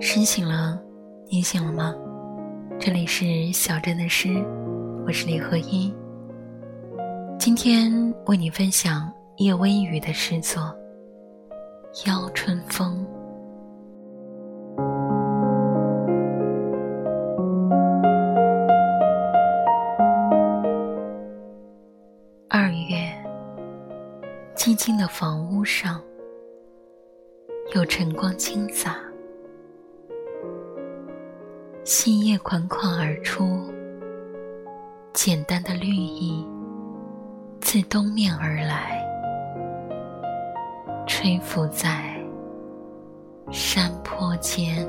[0.00, 0.80] 诗醒了，
[1.30, 1.94] 你醒了吗？
[2.78, 4.44] 这里是小镇的诗，
[5.06, 5.94] 我是李合一。
[7.38, 10.62] 今天为你分享叶微雨的诗作
[12.08, 13.06] 《邀春风》。
[22.48, 23.12] 二月，
[24.54, 26.00] 寂静的房屋上，
[27.72, 28.96] 有晨光倾洒。
[31.82, 33.60] 新叶款款而出，
[35.12, 36.46] 简单的绿意
[37.60, 39.02] 自东面而来，
[41.06, 42.14] 吹拂在
[43.50, 44.86] 山坡间。